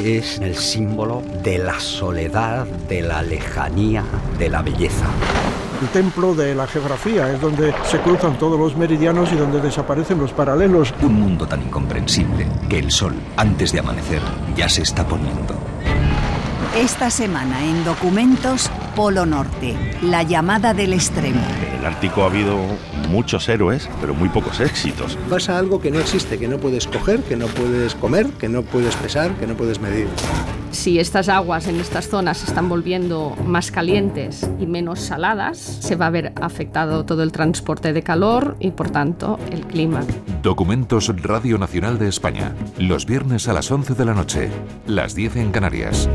es 0.00 0.38
el 0.38 0.56
símbolo 0.56 1.22
de 1.42 1.58
la 1.58 1.78
soledad, 1.78 2.66
de 2.88 3.02
la 3.02 3.22
lejanía, 3.22 4.04
de 4.38 4.48
la 4.48 4.62
belleza. 4.62 5.06
El 5.82 5.88
templo 5.88 6.34
de 6.34 6.54
la 6.54 6.66
geografía 6.66 7.32
es 7.32 7.40
donde 7.40 7.74
se 7.84 7.98
cruzan 8.00 8.38
todos 8.38 8.58
los 8.58 8.76
meridianos 8.76 9.32
y 9.32 9.36
donde 9.36 9.60
desaparecen 9.60 10.18
los 10.18 10.32
paralelos. 10.32 10.94
Un 11.02 11.14
mundo 11.20 11.46
tan 11.46 11.62
incomprensible 11.62 12.46
que 12.68 12.78
el 12.78 12.90
sol, 12.90 13.14
antes 13.36 13.72
de 13.72 13.80
amanecer, 13.80 14.22
ya 14.56 14.68
se 14.68 14.82
está 14.82 15.06
poniendo. 15.06 15.54
Esta 16.76 17.10
semana 17.10 17.64
en 17.64 17.84
Documentos, 17.84 18.70
Polo 18.94 19.26
Norte, 19.26 19.76
la 20.02 20.22
llamada 20.22 20.72
del 20.74 20.92
extremo. 20.92 21.42
En 21.80 21.86
el 21.86 21.94
Ártico 21.94 22.24
ha 22.24 22.26
habido 22.26 22.58
muchos 23.08 23.48
héroes, 23.48 23.88
pero 24.02 24.12
muy 24.12 24.28
pocos 24.28 24.60
éxitos. 24.60 25.16
Pasa 25.30 25.56
algo 25.56 25.80
que 25.80 25.90
no 25.90 25.98
existe, 25.98 26.38
que 26.38 26.46
no 26.46 26.58
puedes 26.58 26.86
coger, 26.86 27.22
que 27.22 27.36
no 27.36 27.46
puedes 27.46 27.94
comer, 27.94 28.26
que 28.32 28.50
no 28.50 28.60
puedes 28.60 28.94
pesar, 28.96 29.30
que 29.36 29.46
no 29.46 29.54
puedes 29.54 29.80
medir. 29.80 30.06
Si 30.72 30.98
estas 30.98 31.30
aguas 31.30 31.68
en 31.68 31.80
estas 31.80 32.08
zonas 32.08 32.36
se 32.36 32.48
están 32.48 32.68
volviendo 32.68 33.34
más 33.46 33.70
calientes 33.70 34.46
y 34.60 34.66
menos 34.66 35.00
saladas, 35.00 35.56
se 35.56 35.96
va 35.96 36.08
a 36.08 36.10
ver 36.10 36.34
afectado 36.42 37.06
todo 37.06 37.22
el 37.22 37.32
transporte 37.32 37.94
de 37.94 38.02
calor 38.02 38.56
y 38.60 38.72
por 38.72 38.90
tanto 38.90 39.38
el 39.50 39.66
clima. 39.66 40.02
Documentos 40.42 41.10
Radio 41.22 41.56
Nacional 41.56 41.98
de 41.98 42.08
España, 42.08 42.54
los 42.78 43.06
viernes 43.06 43.48
a 43.48 43.54
las 43.54 43.70
11 43.70 43.94
de 43.94 44.04
la 44.04 44.12
noche, 44.12 44.50
las 44.86 45.14
10 45.14 45.36
en 45.36 45.50
Canarias. 45.50 46.10